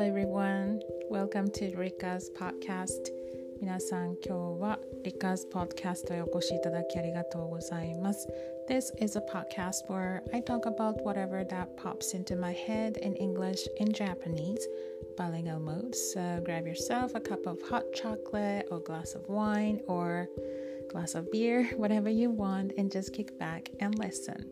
[0.00, 0.80] everyone.
[1.10, 3.12] Welcome to Rika's podcast.
[3.60, 8.26] 皆さん、今日は Rika's podcast へお越しいただきありがとうございます。
[8.68, 13.68] This is a podcast where I talk about whatever that pops into my head in English
[13.80, 14.66] and Japanese.
[15.16, 15.94] Bilingual mode.
[15.94, 20.28] So grab yourself a cup of hot chocolate or glass of wine or
[20.90, 24.44] glass of beer, whatever you want, and just kick back and listen.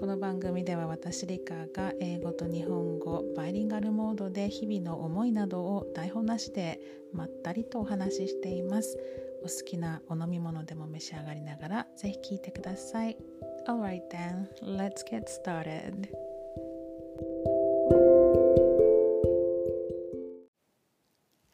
[0.00, 6.80] この番組では私リカが英語と日本語バイリンガルモードで日々の思いなどを台本なしで
[7.12, 8.96] まったりとお話ししています
[9.44, 13.18] お好きなお飲み物でも召し上がりながらぜひ聞いてください
[13.68, 16.08] Alright then, let's get started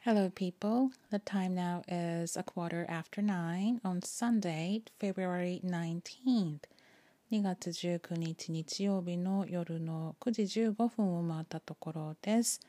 [0.04, 0.90] Hello, people.
[1.10, 6.60] The time now is a quarter after nine on Sunday, February 19th.
[7.32, 12.60] 2月19日日曜日の夜の9時15分を回ったところです。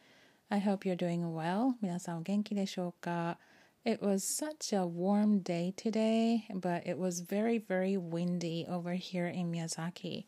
[0.50, 1.74] I hope you're doing well.
[1.80, 3.38] 皆さんお元気でしょうか
[3.86, 9.52] ？It was such a warm day today, but it was very, very windy over here in
[9.52, 10.26] Miyazaki.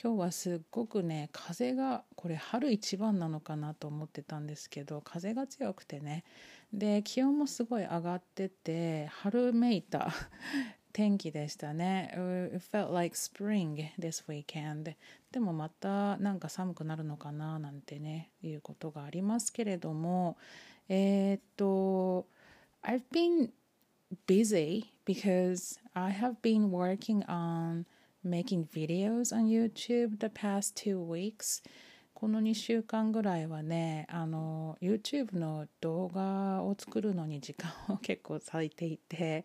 [0.00, 6.22] 今日はすっごくね、風が、これ春一番なのかなと思ってたんですけど、風が強くてね。
[6.72, 10.12] で、気温もすごい上がってて、春めいた
[10.92, 12.10] 天気でしたね。
[12.54, 14.94] It felt like spring this weekend.
[15.30, 20.36] でもまたなんか寒くなるのかななんてね、いうことがありますけれども、
[20.88, 22.26] えー、っと、
[22.82, 23.50] I've been
[24.26, 27.86] busy because I have been working on
[28.24, 31.62] making videos on YouTube the past two weeks.
[32.14, 39.44] この2週間ぐらいはね、あの、YouTube の動画を作るのに時間を結構割いていて、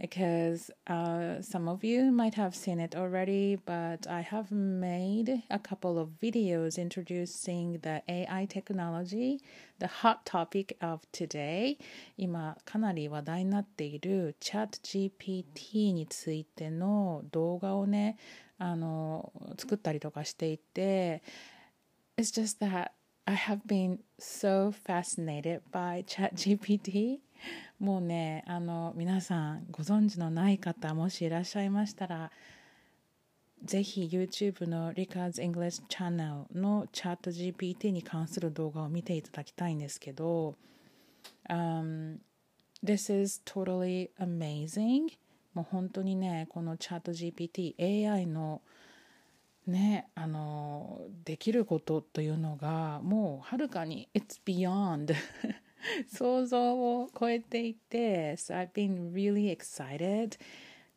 [0.00, 5.58] because uh, some of you might have seen it already, but I have made a
[5.58, 9.40] couple of videos introducing the AI technology,
[9.78, 11.76] the hot topic of today.
[12.16, 18.16] 今かなり話題になっている ChatGPT についての動画をね、
[18.58, 21.22] あの作ったりとかしていて、
[22.16, 22.92] It's just that
[23.26, 27.20] I have been so fascinated by ChatGPT.
[27.79, 32.31] もうねあの皆さんご存知のない方もしいらっしゃいましたら
[33.63, 40.55] ぜひ YouTube の Ricards English Channel のチャット GPT に関する動画を見ていただきたいんですけど、
[41.49, 42.17] um,
[42.83, 45.07] This is totally amazing.
[45.55, 47.73] もう本当にねこのチャット GPT
[48.11, 48.61] AI の
[49.65, 55.15] ねあのできることというのがもうはるかに It's beyond
[56.07, 60.37] 想像を超えていて So I've been really excited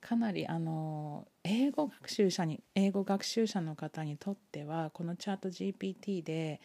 [0.00, 6.60] かなりあの英語学習者に英語学習者の方にとってはこのチャット GPT で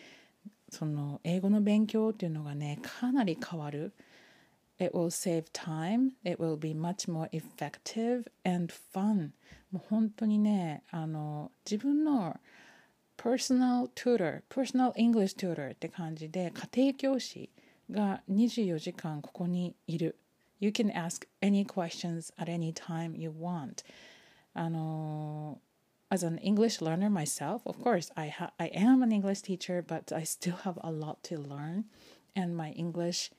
[0.70, 3.94] その英語の勉強っていうのがねかなり変わる
[4.80, 9.32] It will save time it will be much more effective and fun
[9.72, 12.38] もう本当にねあの自分の
[13.18, 17.50] personal tutor personal English tutor って感じで家庭教師
[17.91, 20.17] が24時間ここにいる。
[20.61, 23.85] You can ask any questions at any time you want.
[24.55, 25.61] あの
[26.11, 30.13] as an English learner myself, of course, I, ha- I am an English teacher, but
[30.13, 31.85] I still have a lot to learn,
[32.35, 33.31] and my English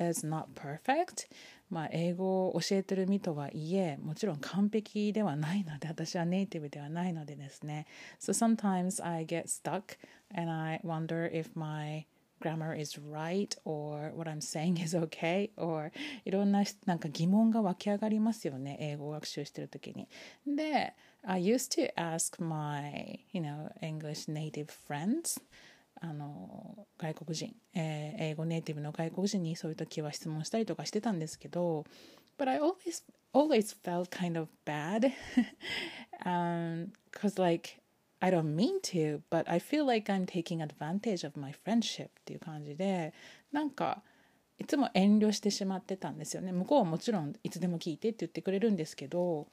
[0.00, 1.28] is not perfect.
[1.68, 7.86] まあ、英語を教えてる身とはいえ、もちろん完璧ではないので、私はネイティブではないのでですね。
[8.20, 9.98] So sometimes I get stuck
[10.34, 12.06] and I wonder if my
[12.41, 15.91] grammar is right or what I'm saying is okay or
[16.25, 20.07] いろんななんか疑問が湧き上がりますよね英語を学習してる時に
[20.45, 20.93] で
[21.23, 25.41] I used to ask my you know English native friends
[26.01, 31.85] あの外国人、えー、英語ネイティブの外国人にそういう時は質問したりとかしてたんですけど
[32.39, 33.03] But I always
[33.33, 35.11] always felt kind of bad
[36.25, 37.80] um, cause like
[38.21, 43.13] I don't mean to, but I feel like I'm taking advantage of my friendship っていう感じで、
[43.51, 44.03] なんか、
[44.59, 46.51] いつも遠慮してしまってたんですよね。
[46.51, 49.47] 向こうはもちろんいつでも聞いてって言ってくれるんですけど、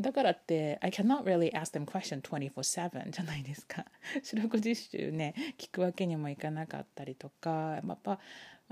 [0.00, 3.84] だからって、I cannot really ask them question 24-7じゃないですか。
[4.24, 8.18] 四六時中ね、聞くわけにもいかなかったりとか、やっぱ、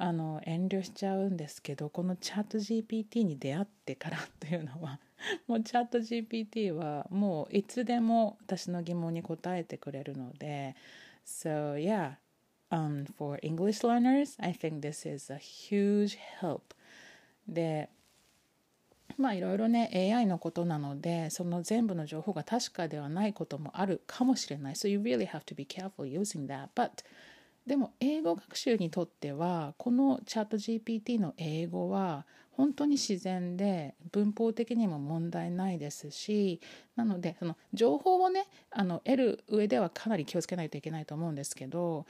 [0.00, 4.98] あの、遠慮しちゃうんですけど、このチャット GPT に出会ってからというのは、
[5.46, 10.74] もうチャット GPT はもういつでも私の疑問に答えてくれるので
[11.26, 12.12] So yeah.
[12.72, 16.60] Um, for English learners I think this is a huge help.
[17.48, 17.88] で
[19.18, 24.74] まあいろいろね AI のことなのでその全部の情報が確かではないこともあるかもしれない。
[24.74, 26.68] So you really have to be careful using that.
[26.76, 27.02] But
[27.66, 36.60] でも英語学習にとってはこのチャット GPT の英語は本当に自然で文法的にも問題ないですし
[36.96, 42.06] なのでその情報をねあの得る上ではかなり気をつけないといけないと思うんですけど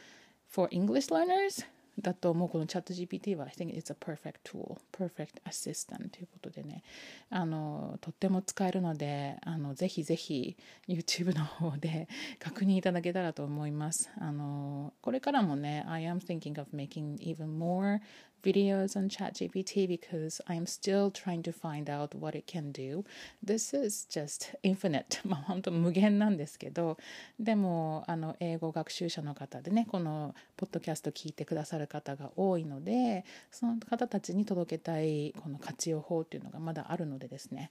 [0.49, 1.65] For English learners
[2.01, 6.83] だともうこのチャット GPT は I think it's a perfect tool, perfect assistant ということでね
[7.31, 10.57] あのとっても使えるのであのぜひぜひ
[10.89, 12.09] YouTube の方で
[12.39, 18.01] 確認いただけたらと思いますあのこれからもね I am thinking of making even more
[18.43, 23.05] videos on ChatGPT because I'm still trying to find out what it can do.
[23.43, 25.21] This is just infinite.
[25.25, 26.99] まあ本当無限なんですけど、
[27.39, 37.71] でもあの英語学習者の方でね、このポッドキャスト聞いてくださる方が多いので、その方たちに届けたいこの活用法っていうのがまだあるのでですね、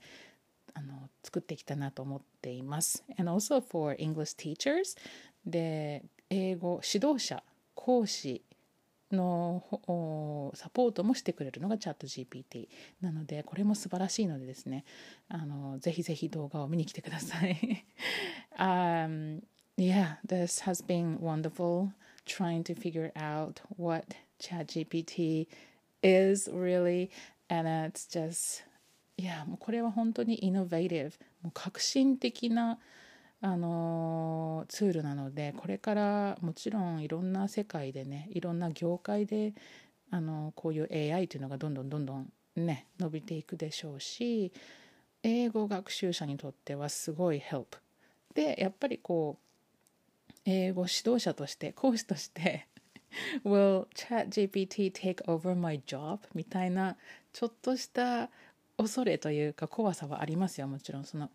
[0.74, 3.04] あの作ってきたなと思っています。
[3.18, 4.98] And also for English teachers
[5.45, 7.44] で英語指導者
[7.75, 8.44] 講師
[9.11, 9.63] の
[10.56, 12.67] サポートもしてくれるのがチャット GPT
[13.01, 14.85] なのでこれも素晴らしいのでですね
[15.27, 17.85] あのぜひぜひ動画を見に来てください、
[18.57, 19.41] um,
[19.77, 21.94] Yeah, this has been wonderful
[22.25, 25.47] trying to figure out what ChatGPT
[26.03, 27.09] is really
[27.50, 28.63] and it's just
[29.17, 32.77] yeah もうこれは本当にイノベーティブもう革新的な
[33.41, 33.88] あの
[34.69, 39.54] ツールなのでこれからもちろんいろんな世界でねいろんな業界で
[40.12, 44.54] あのこういう AI というのがどんどんどんどんね伸びていくでしょうし
[45.24, 47.66] 英語学習者にとってはすごい help
[48.36, 52.68] でやっぱりこう英語指導者として講師として
[53.44, 56.19] Will ChatGPT take over my job?
[56.33, 56.95] みたいな
[57.33, 58.30] ちょっとした
[58.77, 61.30] 恐れというか怖さはありますよもちろんその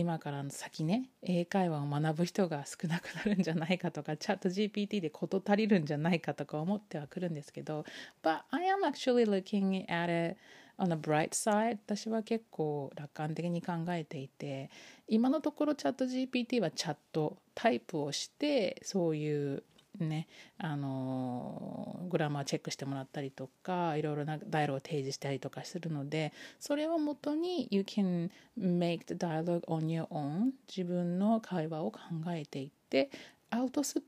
[0.00, 7.84] 今から先ね英会話を学ぶ人が少なくなるんじゃないかとかチャット GPT で事足りるんじゃないかとか思ってはくるんですけど
[8.22, 10.38] But I am actually looking at it
[10.78, 11.78] on a bright side.
[11.84, 14.70] 私は結構楽観的に考えていて
[15.08, 19.64] 今のところチャット GPT はチャットタイプをしてそういう
[20.04, 20.26] ね、
[20.58, 31.98] あのグラマーチェックしてもらったりとかいろいろなダイロを提示したりとかするのでそれをもとに You can make the dialogue on your own 自分の会話を考
[32.28, 33.10] えていって
[33.50, 34.02] アウトス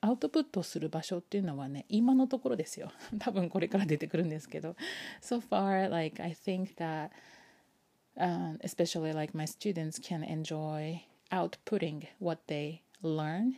[0.00, 4.76] アウトプットする場所っていうのはね今のところですよ多分これから出てくるんですけど
[5.22, 7.08] So far like I think that、
[8.18, 11.00] um, especially like my students can enjoy
[11.30, 13.54] outputting what they learn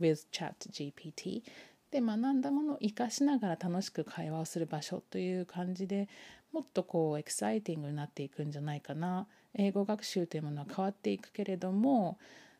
[0.00, 1.42] with ChatGPT
[1.90, 6.08] で学んだものを活かしながら楽しく会話をする場所という感じで
[6.52, 9.26] もっとこうエキサイティングになっていくんじゃないかな。
[9.54, 12.18] 英語学習というものは変わっていくけれども、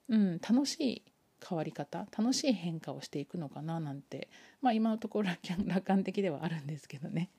[0.09, 1.03] うん、楽しい
[1.47, 4.29] 変わり方楽しい変化をしていくのかななんて
[4.63, 5.29] まあ今のところ
[5.67, 7.31] 楽観的ではあるんですけどね。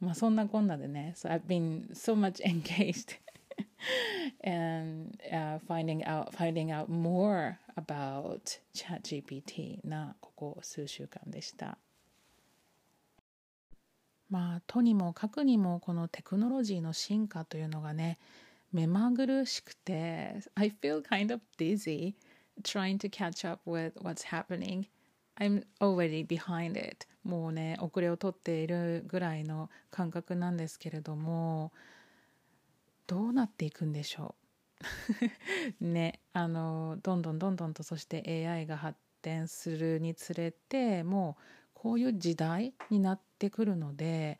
[0.00, 1.14] まあそんなこんなでね。
[1.16, 3.16] So I've been so much engaged
[4.42, 11.78] and uh, finding out finding out more about ChatGPT なここ数週間でした。
[14.30, 18.18] まあとにもかくにもこのテクノロジーの進化というのがね
[18.72, 22.14] 目まぐるしくて I feel kind of dizzy
[22.62, 24.84] trying to catch up with what's happening
[25.38, 31.72] I'm already behind it もうね遅れをとっているぐらいの感覚なんですけれども
[33.08, 34.36] どうなっていくんでしょ
[35.80, 35.84] う？
[35.84, 41.42] ねあのどんどんどんどんとそして AI が発展するにつれてもう
[41.74, 44.38] こういう時代になってくるので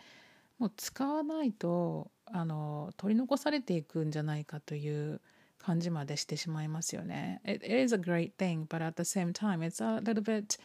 [0.59, 5.21] もう使わないとあの取り残されていくんじゃないかという
[5.59, 7.41] 感じまでしてしまいますよね。
[7.45, 10.59] It, is a great thing, but at the same time, it's a little bit、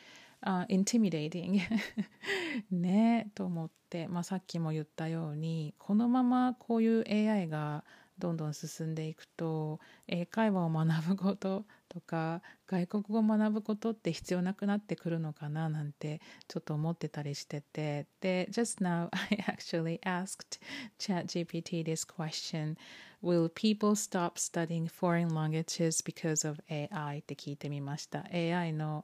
[0.45, 1.59] uh, intimidating
[2.71, 7.83] ねと思って、まあ、さっきも言ったようにこのままこういう AI が
[8.19, 20.59] どんどん進んでいくと英会話を学ぶこととか外国語を学ぶことって必要なくなってくるのかななんてちょっと思ってたりしててで Just now I actually asked
[21.00, 22.77] ChatGPT this question
[23.23, 27.19] Will people stop studying foreign languages because of AI?
[27.19, 29.03] って聞いてみました AI の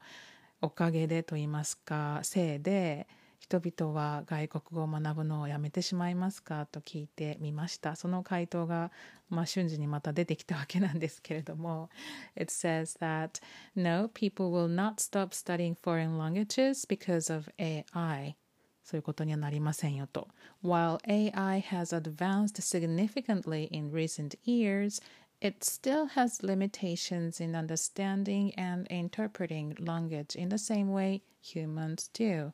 [0.62, 3.08] おかげでと言いますかせいで
[3.40, 8.92] 人々は外国語を学ぶのをやめてしまいますかと聞いてみましたその回答が、
[9.30, 11.90] まあ、瞬時にまた出てきたわけなんですけれども
[12.36, 13.42] It says that
[13.76, 18.36] no people will not stop studying foreign languages because of AI
[18.84, 20.28] そういうことにはなりませんよと
[20.62, 25.02] While AI has advanced significantly in recent years
[25.42, 32.52] it still has limitations in understanding and interpreting language in the same way humans do.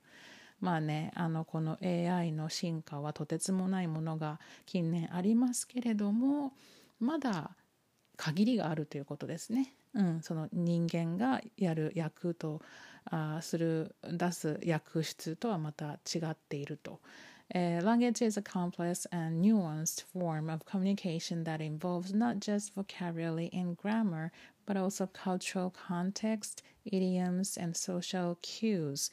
[0.61, 6.53] まあね、あのこの AI の進化はとてつもないものが近年ありますけれども
[6.99, 7.51] まだ
[8.17, 9.73] 限りがあるということですね。
[9.93, 12.61] うん、その人間がやる役と
[13.05, 16.99] あする出す役質とはまた違っていると。
[17.52, 23.76] Uh, language is a complex and nuanced form of communication that involves not just vocabulary and
[23.76, 24.30] grammar,
[24.66, 29.10] but also cultural context, idioms, and social cues.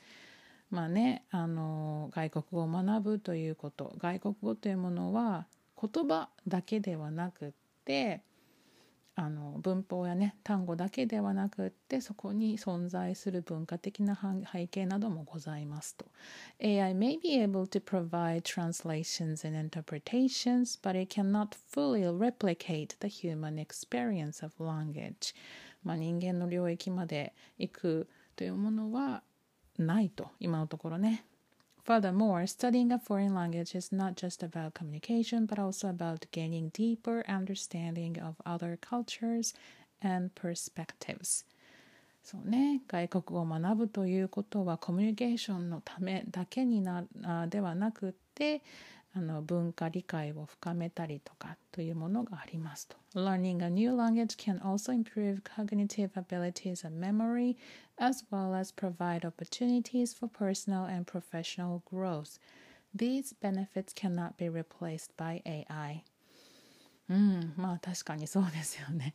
[0.69, 5.45] まあね、あの外国語を学ぶということ外国語というものは
[5.81, 7.51] 言葉だけではなくっ
[7.85, 8.21] て
[9.14, 14.18] あの文法やね単語だけではなくってそこに存在する文化的な
[14.50, 16.06] 背景などもございますと
[16.62, 23.08] AI may be able to provide translations and interpretations but it cannot fully replicate the
[23.08, 25.34] human experience of language
[25.84, 29.22] まあ人間の領域まで行くというものは
[29.78, 31.26] ないと今のところね
[31.83, 37.23] Furthermore, studying a foreign language is not just about communication, but also about gaining deeper
[37.29, 39.53] understanding of other cultures
[40.01, 41.45] and perspectives.
[42.23, 47.05] そうね、外国語を学ぶということはコミュニケーションのためだけにな
[47.47, 48.61] ではなくて
[49.14, 52.96] あの文化理解を深めたりとかというものがありますと。
[53.14, 57.56] Learning a new language can also improve cognitive abilities and memory,
[57.98, 62.38] as well as provide opportunities for personal and professional growth.
[62.94, 66.04] These benefits cannot be replaced by AI.
[67.10, 69.14] うん、まあ確かにそうですよね。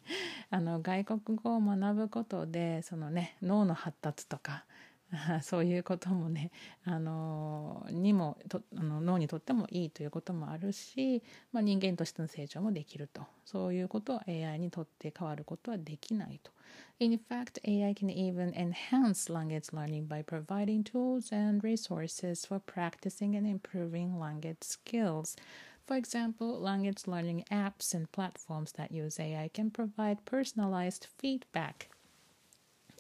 [0.52, 4.66] あの外国語を学ぶことでそのね脳の発達とか
[5.43, 6.51] そういうこともね
[6.85, 11.23] あのにもとあの脳にとってもいいということもあるし、
[11.53, 16.51] まあ、人間としての成長もできるとそういうことは AI にとって変わることはできないと。
[16.99, 23.47] In fact, AI can even enhance language learning by providing tools and resources for practicing and
[23.47, 25.37] improving language skills.
[25.85, 31.89] For example, language learning apps and platforms that use AI can provide personalized feedback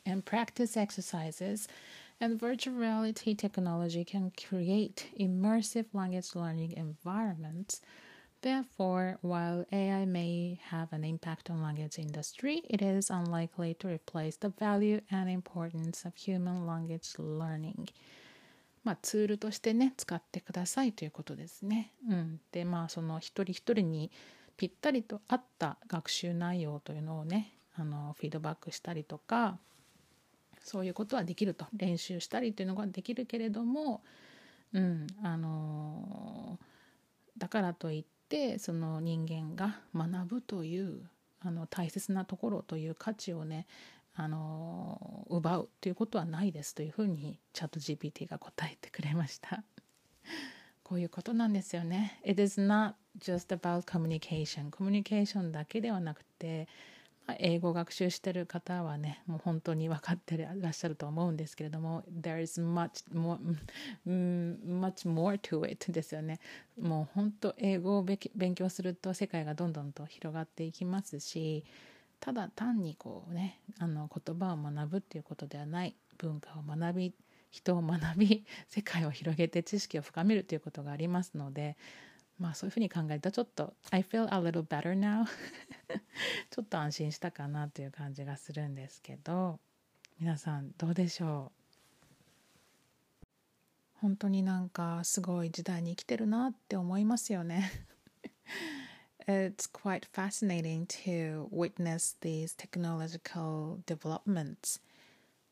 [0.06, 1.68] and practice exercises,
[2.20, 7.80] and virtual reality technology can create immersive language learning environments.
[8.42, 14.36] Therefore, while AI may have an impact on language industry, it is unlikely to replace
[14.36, 17.88] the value and importance of human language learning.
[18.84, 21.92] まあ、ツールとしてね使ってくださいということですね。
[22.08, 24.10] うん、でまあその一人一人に
[24.56, 29.58] ぴったりと合った学習内容というのをねあのフィードバックしたりとか
[30.67, 34.03] そういうことはできると練習したりというのができるけれども、
[34.73, 36.59] うんあの
[37.37, 41.09] だからといってその人間が学ぶという
[41.39, 43.65] あの大切なところという価値をね
[44.13, 49.63] あの奪うということはないですというふうにチャット GPT が答えてくれました。
[50.83, 52.19] こういうことなんですよね。
[52.25, 54.69] It is not just about communication.
[54.69, 56.67] コミュニケーションだけではなくて
[57.39, 63.37] 英語学習してる方はねもう本当に分かってらっしゃると思うんですけれども There is much more,
[64.05, 66.39] much more to it ですよね。
[66.79, 71.65] もう本当英語を勉強すると世界がどんどんと広がっていきますし
[72.19, 77.13] ただ単にこうねあの言葉を学ぶっていうことではない文化を学び
[77.51, 81.77] 人を学び世界を広げて知識を深めるということがありますので
[82.39, 85.25] まあそういうふうに考えるとちょっと I feel a little better now
[86.51, 89.59] ちょっと安心したかなという感じがするんですけど
[90.19, 91.51] 皆さんどうでしょ
[93.23, 93.25] う？
[93.99, 97.71] 本当になんかすごい時代に生きてるなって思いますよね。
[99.27, 104.79] It's quite fascinating to witness these technological developments.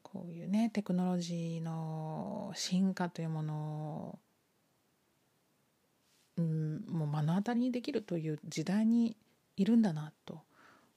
[0.04, 4.20] こういうねテクノロジーの進化というものを
[6.38, 9.16] うん、もう目の当たりにできるという時代に
[9.56, 10.42] いるんだなと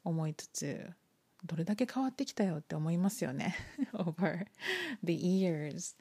[0.04, 0.90] 思いつつ
[1.44, 3.54] どれだけ変わってきたよって思いますよね。
[3.94, 4.46] Over
[5.04, 5.96] the years.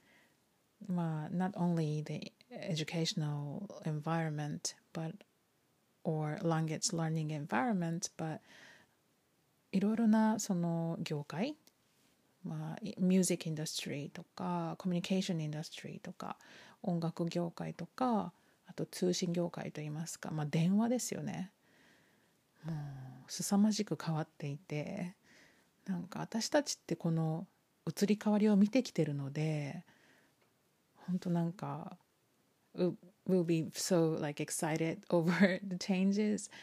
[0.87, 5.13] まあ not only the educational environment but
[6.03, 8.39] or language learning environment but
[9.71, 11.55] いろいろなその業界
[12.43, 16.37] まあ、ミュージックインダストリーとかコミュニケーションインダストリーとか
[16.81, 18.31] 音楽業界とか
[18.77, 21.51] と通信業界といいますか、まあ、電話ですよね。
[22.63, 22.73] も
[23.27, 25.15] う凄まじく変わっていて
[25.85, 27.47] なんか私たちってこの
[27.87, 29.85] 移り変わりを見てきてるので
[31.07, 31.97] 本当なんか
[32.75, 36.53] we'll be so like excited over the changes っ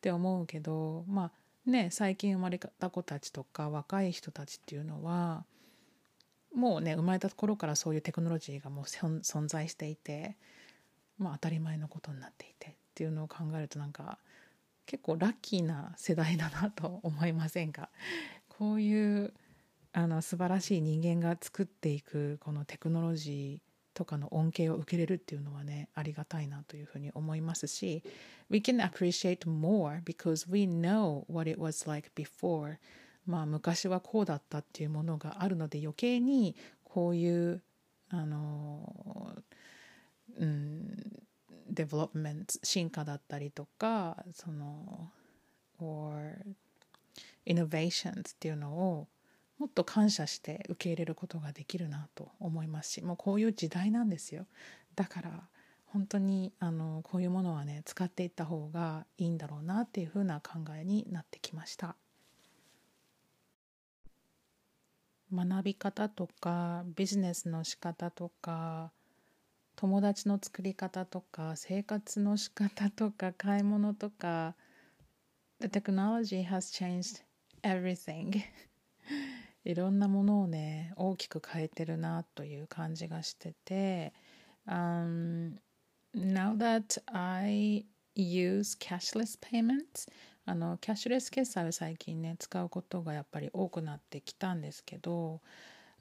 [0.00, 1.30] て思うけどま
[1.66, 5.44] あね最近生まれた子たちとか若い人たちっていうのは
[6.54, 10.36] もうね生まれた頃からそういうテクノロジーがもう存在していて、
[11.18, 14.18] まあ、当たり前のことになっていてっていうのを考えるとなんか
[14.86, 17.88] 結構ラッキーな世代だなと思いませんか？
[18.48, 19.32] こういう
[19.92, 28.02] あの素晴らしい人間が作っていくこのテクノロジーとかの恩恵を受けれるっていうのはねありがたいなというふうに思いますし
[28.50, 32.76] We can appreciate more because we know what it was like before.
[33.24, 37.62] まあ昔はこうだったっていうものがあるので余計にこういう
[38.10, 39.36] あの
[40.38, 41.24] うん
[41.70, 45.10] development 進化だったりとかその
[45.80, 46.36] or
[47.46, 49.08] innovations っていうのを
[49.58, 54.46] もっと感謝して受け入れることができるなと思いますしもうこういう時代なんですよ。
[54.96, 55.48] だから
[55.86, 61.94] 本当にあのこういうものはね使っていった方がいいんだろうなっていうふうな考えになってきました。
[65.32, 68.92] 学び方とかビジネスの仕方とか
[69.76, 74.54] 友達の作り方とか生活の仕方とか買い物とか
[75.60, 77.22] The technology has changed
[77.62, 78.42] everything.
[79.64, 84.12] いろんなものをね大きく変えてるなという感じがしてて、
[84.66, 85.58] um,
[86.14, 90.08] Now that I use cashless payments
[90.46, 95.40] あのキャッシュレス決済を最近ね使うことがやっぱり多くなってきたんですけど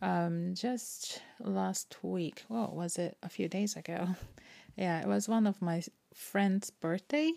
[0.03, 4.09] um, just last week what was it a few days ago
[4.77, 5.83] yeah it was one of my
[6.15, 7.33] friend's birthday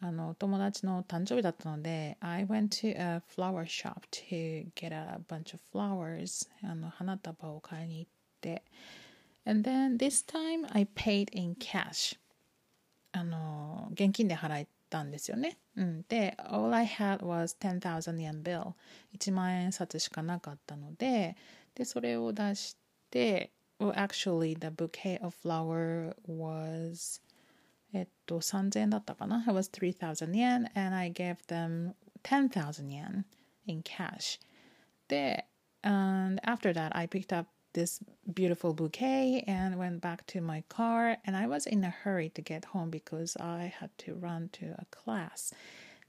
[0.00, 8.62] あの友達の誕生日だったので I went to a flower shop to get a bunch of flowers あの花束を買いに行って
[9.44, 12.16] and then this time I paid in cash
[13.10, 18.74] あの現金で払ったんですよね、うん、で all I had was 10,000 yen bill
[19.18, 21.36] 1万円札しかなかったので
[21.74, 22.76] でそれを出し
[23.10, 27.20] て well actually the bouquet of flower was
[27.92, 33.24] えっと、3000円だったかな ?It was 3,000 yen and I gave them 10,000 yen
[33.66, 34.38] in cash.
[35.08, 35.46] で、
[35.82, 41.36] and after that I picked up this beautiful bouquet and went back to my car and
[41.36, 44.86] I was in a hurry to get home because I had to run to a
[44.90, 45.54] class.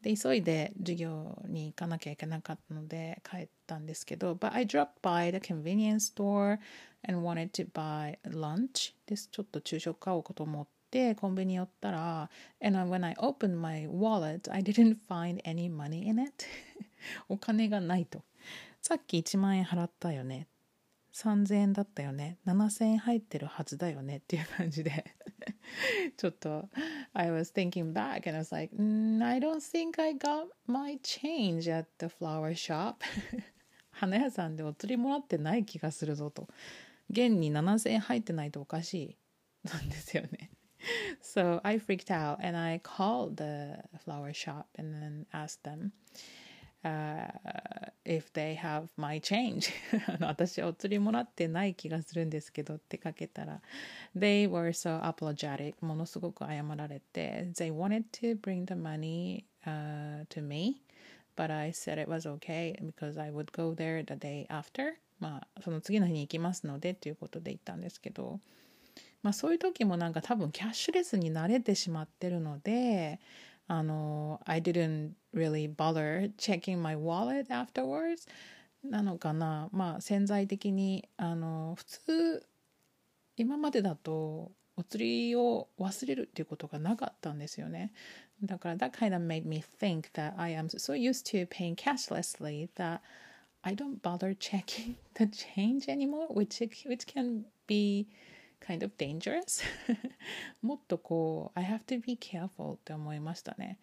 [0.02, 6.59] で急いで授業に行かなきゃいけなかったので帰っ たんですけど But I dropped by the convenience store
[7.07, 12.31] and wanted to buy lunch ですちょっと昼食買おうかと思ってコンビニ寄ったら
[12.63, 16.47] and when I opened my wallet I didn't find any money in it
[17.29, 18.23] お金がないと
[18.81, 20.47] さっき1万円払ったよね
[21.15, 25.05] 3000円だったよね7000円入ってるはずだよねっていう感じで
[26.17, 26.69] ちょっと
[27.13, 31.71] I was thinking back and I was like、mm, I don't think I got my change
[31.71, 32.97] at the flower shop
[33.95, 36.49] 花屋さんでお釣りもらってない気がするぞと
[37.11, 38.95] 現に7000円入ってないとおかし
[39.65, 40.51] いなんですよね
[41.23, 45.93] so I freaked out and I called the flower shop and then asked them
[46.85, 47.27] uh,
[48.05, 49.71] if they have my change
[50.21, 53.61] 私お釣りもらってない気がするんですけどってかけたら
[54.17, 60.83] they were so apologetic ものすごく謝られて they wanted to bring the money、uh, to me
[61.37, 64.95] but I said it was okay because I would go there the day after.
[65.21, 68.41] まあその次の日に行きますのでっていうことで言ったんですけど。
[69.23, 73.19] まあそういう時もなんか多分キャッシュレスに慣れてしまってるので
[73.67, 78.29] あの I didn't really bother checking my wallet afterwards.
[78.85, 79.71] なのかな。
[79.73, 82.47] まあ潜在的にあの普通
[83.37, 87.93] 今までだとお釣りを忘れるっていうことがなかったんですよね。
[88.44, 93.02] だから that kind of made me think that I am so used to paying cashlessly that
[93.62, 98.08] I don't bother checking the change anymore which, which can be
[98.62, 99.62] kind of dangerous
[100.62, 103.78] もっとこう I have to be careful って思いましたね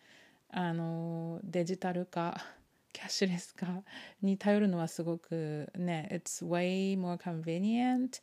[0.51, 2.43] あのデジタル化
[2.93, 3.67] キャッシュレス化
[4.23, 8.23] に頼るのはすごくね It's way more convenient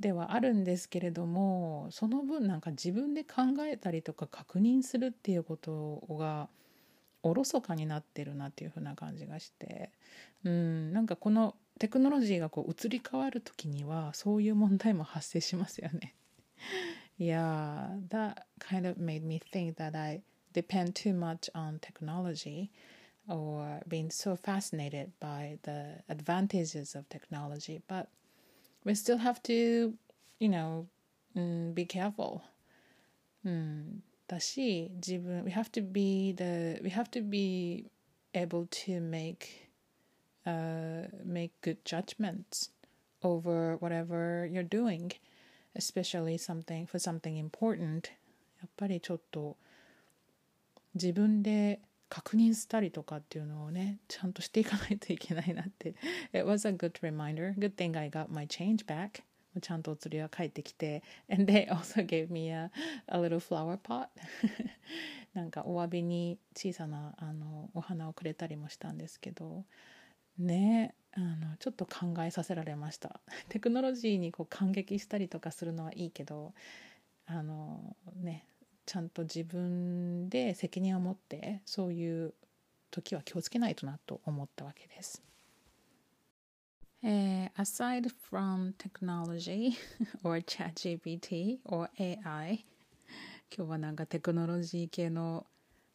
[0.00, 6.48] ではあるんですけれどもその分なんか自分で考えたりとか確認するっていうことが
[7.22, 9.90] おろそかになってるなっていう風な感じがして
[10.44, 16.14] うんなんかこのテクノロジーがこう移り変わる時にはそういう問題も発生しますよね。
[17.18, 22.70] yeah, that kind of made me think that I depend too much on technology
[23.28, 27.80] or being so fascinated by the advantages of technology.
[27.88, 28.08] But
[28.85, 29.93] we still have to,
[30.39, 30.87] you know,
[31.73, 32.41] be careful.
[33.43, 37.89] うん、だし自分 we have to be the we have to be
[38.33, 39.69] able to make
[40.45, 42.69] uh, make good judgments
[43.23, 45.11] over whatever you're doing,
[45.75, 48.11] especially something for something important.
[48.61, 49.57] やっぱりちょっと
[50.93, 55.94] 自分で 確認したりとかっていうのをね、ちゃんとしていかないといけないなって。
[56.32, 57.54] It was a good reminder.
[57.58, 59.22] Good thing I got my change back.
[59.60, 62.70] ちゃんとお釣りは返ってきて and they also gave me a,
[63.08, 64.08] a little flower pot
[65.34, 69.64] なんかお詫びに小さなあのお花をくれたりもしたんですけど
[70.38, 76.54] ねあのちょっと考えさせられました テクノロジーにこう感激したりとかするのはいいけど
[77.26, 78.46] あのね
[78.86, 82.34] ちゃんと自分で責任を持ってそういう
[82.90, 85.22] 時は気をつけないとなと思ったわけです。
[87.04, 89.76] Uh, aside from technology
[90.24, 92.64] or ChatGPT or AI
[93.54, 95.46] 今日はなんかテクノロジー系の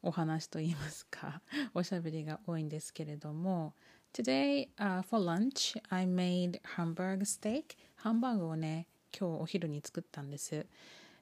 [0.04, 1.42] お話といいますか
[1.74, 3.74] おしゃべりが多いんですけれども
[4.14, 10.66] Today、uh, for lunch I made hamburg steak ハンバーグをね今日お昼に作ったんです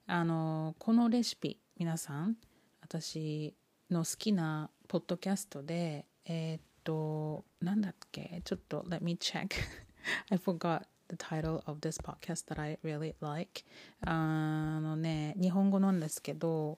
[0.10, 2.36] あのこのレシピ皆さん
[2.82, 3.54] 私
[3.90, 9.50] の好きなポッドキャストでえー、っと、なんだっけちょっと、let me check.
[10.30, 13.64] I forgot the title of this podcast that I really like.
[14.02, 16.78] あのね、日本語なんですけど、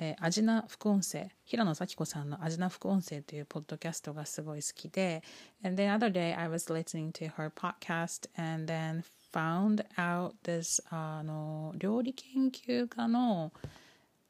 [0.00, 5.22] えー、アジナ副音声、平野咲子さんのアジナ副音声というポッドキャストがすごい好きで、
[5.64, 13.52] and the other day I was listening to her podcast and then found out this あの料理研究家の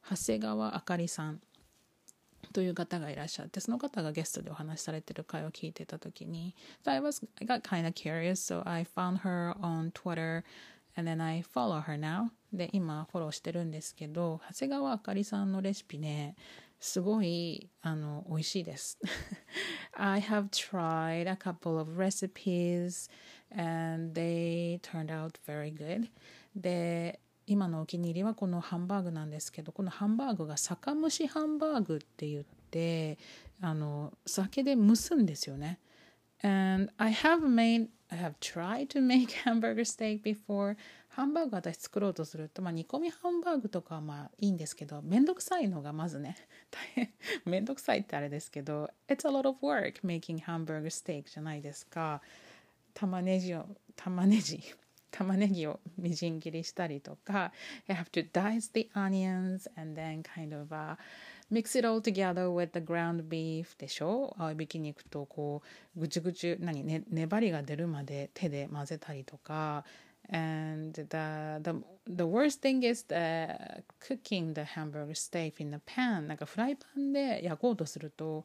[0.09, 1.41] 長谷川あかりさん
[2.53, 10.45] という方がいらっしゃってその方がゲストでお話しされてる回を聞いてた時に so I was I got kind of curious so I found her on Twitter
[10.97, 12.29] and then I follow her now.
[12.53, 16.37] で今フォローしてるんですけど長谷川あかりさんのレシピね
[16.79, 18.99] すごいあの美味しいです。
[19.94, 23.10] I have tried a couple of recipes
[23.52, 26.10] and they turned out very good
[26.56, 33.18] で今のお気に入りはこのハンバーグなんですけどこのハンバーグが酒蒸しハンバーグって言って
[33.62, 35.80] あの酒で蒸すんですよね。
[36.44, 40.78] And I have made I have tried to make hamburger steak before
[41.15, 46.37] ハンバーグ私作ろうとすると、まあ、煮込みハンバーグとかはまあいいんですけどめんどくさいのがまずね
[46.73, 47.11] 大変
[47.45, 52.23] めんどくさいってあれですけど It's a lot of work making hamburger steak じゃないですか。
[52.95, 54.63] 玉ねぎを玉ねぎ
[55.11, 57.53] 玉ねぎをみじん切りしたりとか
[57.87, 60.97] you have to dice the onions and then kind of、uh,
[61.51, 64.35] mix it all together with the ground beef でしょ？
[64.39, 65.63] 合いびき肉とこ
[65.95, 69.85] うぐちゅぐちゅ何、ね、粘りが出るまで手で混ぜたりとか
[70.31, 71.75] and the, the,
[72.07, 73.49] the worst thing is the
[74.01, 78.45] cooking the hamburger steak in the pan なんかフライパンで焼こうとすると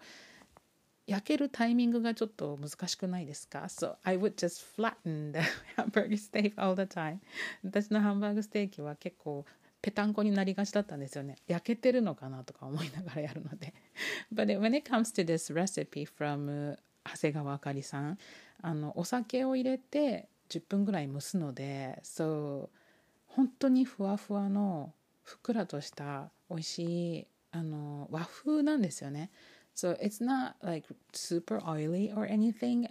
[1.07, 5.39] 焼けるタイミングがちょっと難しくないですか ?So I would just flatten the
[5.77, 7.19] hamburger steak all the time.
[7.63, 9.45] 私のハンバーグステーキは結構
[9.81, 11.37] ぺたんこになりがちだったんですよね。
[11.47, 13.73] 焼けてるのかなとか思いながらやるので。
[14.33, 18.17] But when it comes to this recipe from 長谷川あかりさん、
[18.61, 22.69] あのお酒を入れて10分ぐらい蒸すので、So
[23.27, 29.29] 本当にふわふわのふっくらとした美味しいあの和風なんですよね。
[29.75, 32.89] So it's not like super oily or anything.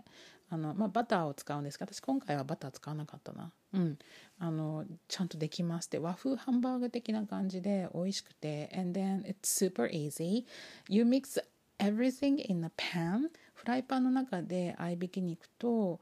[0.48, 3.50] あの、まあ、バターを使うんですが、私今回はバター使わなかったな。
[3.72, 3.98] うん。
[4.38, 10.44] あの、ちゃんとできますで、和風ハンバーグ的な感じで美味しくて、and then it's super easy.
[10.88, 11.42] You mix
[11.78, 13.30] everything in a pan.
[13.54, 16.00] フライパンの中で合いびき肉と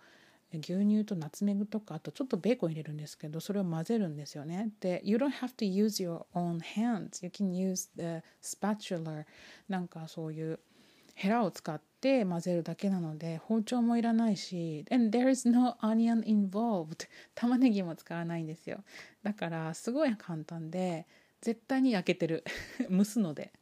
[0.59, 4.71] 牛乳とナツメグとかあとちょっとベーコン入れるんですけどそれを混ぜるんですよね。
[4.81, 7.25] で、You don't have to use your own hands.
[7.25, 9.25] You can use the spatula.
[9.69, 10.59] なんかそういう
[11.14, 18.83] ヘラを使って混ぜるだけなので包丁もいらないし and there is no onion involved 玉ねぎも使わないんですよ
[19.23, 21.07] だからすごい簡単で
[21.40, 22.45] 絶対に焼けてる
[22.90, 23.53] 蒸すので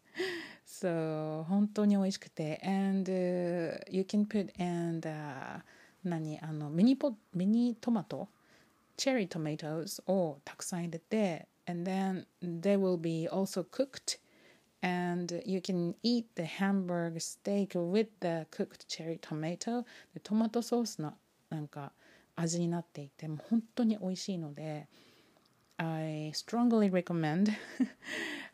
[0.66, 5.60] so 本当に美味しくて and、uh, you can put and、uh,
[6.04, 8.28] 何あのミニポミニトマト
[8.96, 14.18] cherry tomatoes をたくさん入れて and then they will be also cooked
[14.82, 21.14] and you can eat the hamburger steak with the cooked cherry tomato でトマトソースの
[21.50, 21.92] なんか
[22.34, 24.88] 味になっていてもう本当に美味しいので
[25.76, 27.52] I strongly recommend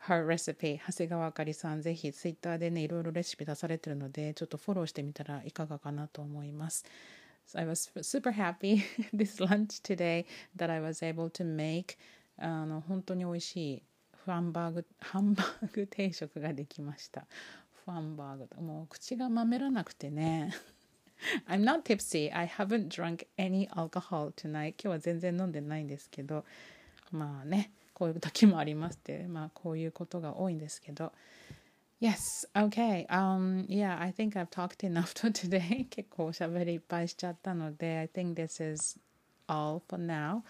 [0.07, 6.85] her recipe 長谷川あかりさんぜひツイッターでねいろいろレシピ出されてるのでちょっとフォローしてみたらいかがかなと思います
[7.49, 11.97] So I was super happy this lunch today that I was able to make.
[12.37, 13.83] あの本当に美味しい
[14.27, 17.25] ハンバーグ ハンバーグ定食ができました。
[17.85, 20.53] ファンバーグもう口がまめらなくてね。
[21.49, 22.31] I'm not tipsy.
[22.31, 24.73] I haven't drunk any alcohol tonight.
[24.73, 26.45] 今日は全然飲んでないんですけど。
[27.11, 29.27] まあねこういう時もありますって。
[29.27, 31.11] まあこういうことが多いんですけど。
[32.00, 33.06] Yes, okay.
[33.08, 35.86] Um, yeah, I think I've talked enough for today.
[35.90, 38.98] 結構おしゃべりいっぱいしちゃったので I think this is
[39.48, 40.42] all for now.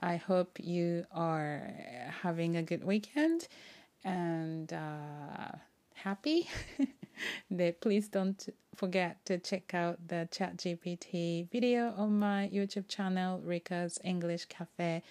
[0.00, 1.74] I hope you are
[2.22, 3.48] having a good weekend
[4.04, 5.56] and uh,
[5.94, 6.46] happy.
[7.80, 8.36] please don't
[8.76, 15.02] forget to check out the ChatGPT video on my YouTube channel, Rika's English Cafe.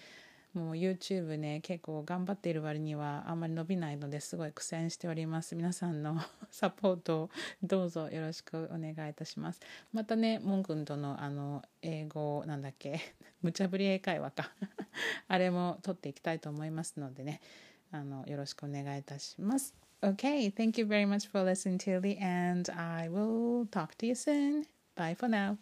[0.53, 6.19] もう YouTube ね結構頑張っている割にはあんまり伸びないのですごい苦戦しております皆さんの
[6.51, 7.29] サポートを
[7.63, 9.59] どうぞよろしくお願いいたします
[9.91, 12.99] またねモン君とのあの英語なんだっけ
[13.41, 14.51] 無茶ぶり英会話か
[15.27, 17.41] あれも取っていきたいと思いますのでね
[17.91, 22.69] あのよろしくお願いいたします Okay, thank you very much for listening to the end.
[22.69, 24.65] I will talk to you soon.
[24.97, 25.57] Bye for now.